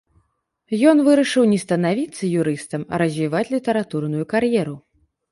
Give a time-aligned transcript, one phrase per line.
[0.91, 4.75] Ён вырашыў не станавіцца юрыстам, а развіваць літаратурную кар'еру.